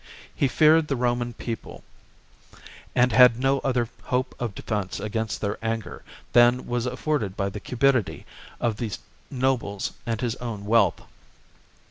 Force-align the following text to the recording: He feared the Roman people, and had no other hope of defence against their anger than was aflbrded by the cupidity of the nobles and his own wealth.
He 0.33 0.47
feared 0.47 0.87
the 0.87 0.95
Roman 0.95 1.31
people, 1.35 1.83
and 2.95 3.11
had 3.11 3.37
no 3.39 3.59
other 3.59 3.87
hope 4.05 4.33
of 4.39 4.55
defence 4.55 4.99
against 4.99 5.41
their 5.41 5.63
anger 5.63 6.01
than 6.33 6.65
was 6.65 6.87
aflbrded 6.87 7.35
by 7.35 7.49
the 7.49 7.59
cupidity 7.59 8.25
of 8.59 8.77
the 8.77 8.91
nobles 9.29 9.93
and 10.07 10.19
his 10.19 10.33
own 10.37 10.65
wealth. 10.65 11.01